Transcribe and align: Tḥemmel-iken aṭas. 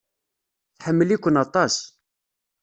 Tḥemmel-iken 0.77 1.41
aṭas. 1.43 1.75